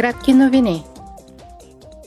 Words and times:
Кратки 0.00 0.32
новини. 0.32 0.84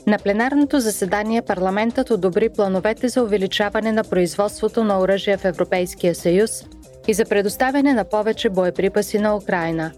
На 0.06 0.18
пленарното 0.18 0.80
заседание 0.80 1.42
парламентът 1.42 2.10
одобри 2.10 2.48
плановете 2.48 3.08
за 3.08 3.22
увеличаване 3.22 3.92
на 3.92 4.04
производството 4.04 4.84
на 4.84 5.00
оръжия 5.00 5.38
в 5.38 5.44
Европейския 5.44 6.14
съюз 6.14 6.50
и 7.08 7.14
за 7.14 7.24
предоставяне 7.24 7.92
на 7.92 8.04
повече 8.04 8.48
боеприпаси 8.48 9.18
на 9.18 9.36
Украина. 9.36 9.92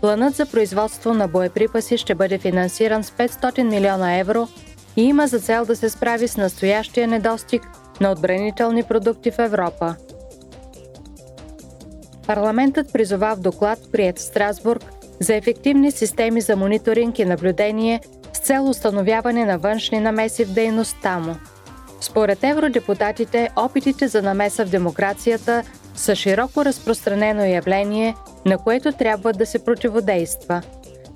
Планът 0.00 0.34
за 0.34 0.46
производство 0.46 1.14
на 1.14 1.28
боеприпаси 1.28 1.98
ще 1.98 2.14
бъде 2.14 2.38
финансиран 2.38 3.04
с 3.04 3.10
500 3.10 3.62
милиона 3.62 4.18
евро 4.18 4.48
и 4.96 5.02
има 5.02 5.26
за 5.26 5.38
цел 5.38 5.64
да 5.64 5.76
се 5.76 5.90
справи 5.90 6.28
с 6.28 6.36
настоящия 6.36 7.08
недостиг 7.08 7.62
на 8.00 8.10
отбранителни 8.10 8.82
продукти 8.82 9.30
в 9.30 9.38
Европа. 9.38 9.94
Парламентът 12.26 12.92
призова 12.92 13.36
в 13.36 13.40
доклад, 13.40 13.78
прият 13.92 14.18
в 14.18 14.22
Страсбург, 14.22 14.82
за 15.22 15.34
ефективни 15.34 15.90
системи 15.90 16.40
за 16.40 16.56
мониторинг 16.56 17.18
и 17.18 17.24
наблюдение 17.24 18.00
с 18.32 18.38
цел 18.38 18.68
установяване 18.68 19.44
на 19.44 19.58
външни 19.58 20.00
намеси 20.00 20.44
в 20.44 20.52
дейността 20.52 21.18
му. 21.18 21.36
Според 22.00 22.44
евродепутатите, 22.44 23.50
опитите 23.56 24.08
за 24.08 24.22
намеса 24.22 24.66
в 24.66 24.70
демокрацията 24.70 25.62
са 25.94 26.14
широко 26.14 26.64
разпространено 26.64 27.44
явление, 27.44 28.14
на 28.46 28.58
което 28.58 28.92
трябва 28.92 29.32
да 29.32 29.46
се 29.46 29.64
противодейства. 29.64 30.62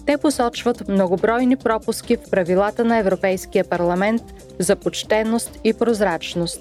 Те 0.06 0.16
посочват 0.16 0.88
многобройни 0.88 1.56
пропуски 1.56 2.16
в 2.16 2.30
правилата 2.30 2.84
на 2.84 2.98
Европейския 2.98 3.64
парламент 3.64 4.23
за 4.59 4.77
почтенност 4.77 5.61
и 5.64 5.73
прозрачност. 5.73 6.61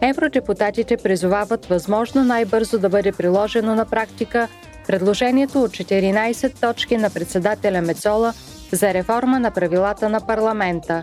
Евродепутатите 0.00 0.96
призовават 0.96 1.66
възможно 1.66 2.24
най-бързо 2.24 2.78
да 2.78 2.88
бъде 2.88 3.12
приложено 3.12 3.74
на 3.74 3.84
практика 3.84 4.48
предложението 4.90 5.62
от 5.62 5.70
14 5.70 6.60
точки 6.60 6.96
на 6.96 7.10
председателя 7.10 7.82
Мецола 7.82 8.32
за 8.72 8.94
реформа 8.94 9.40
на 9.40 9.50
правилата 9.50 10.08
на 10.08 10.20
парламента. 10.20 11.02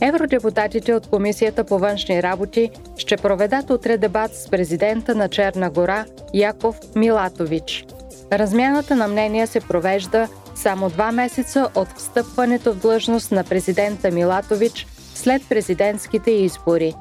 Евродепутатите 0.00 0.94
от 0.94 1.06
Комисията 1.06 1.64
по 1.64 1.78
външни 1.78 2.22
работи 2.22 2.70
ще 2.96 3.16
проведат 3.16 3.70
утре 3.70 3.98
дебат 3.98 4.34
с 4.34 4.50
президента 4.50 5.14
на 5.14 5.28
Черна 5.28 5.70
гора 5.70 6.04
Яков 6.34 6.78
Милатович. 6.96 7.86
Размяната 8.32 8.96
на 8.96 9.08
мнения 9.08 9.46
се 9.46 9.60
провежда 9.60 10.28
само 10.54 10.90
два 10.90 11.12
месеца 11.12 11.68
от 11.74 11.88
встъпването 11.96 12.72
в 12.72 12.80
длъжност 12.80 13.32
на 13.32 13.44
президента 13.44 14.10
Милатович 14.10 14.86
след 15.14 15.42
президентските 15.48 16.30
избори. 16.30 16.94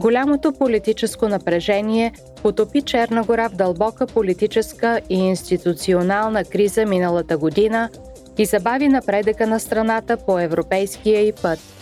Голямото 0.00 0.52
политическо 0.52 1.28
напрежение 1.28 2.12
потопи 2.42 2.82
Черна 2.82 3.22
гора 3.22 3.48
в 3.48 3.54
дълбока 3.54 4.06
политическа 4.06 5.00
и 5.10 5.14
институционална 5.14 6.44
криза 6.44 6.86
миналата 6.86 7.38
година 7.38 7.88
и 8.38 8.44
забави 8.44 8.88
напредъка 8.88 9.46
на 9.46 9.60
страната 9.60 10.16
по 10.16 10.38
европейския 10.38 11.26
и 11.26 11.32
път– 11.32 11.58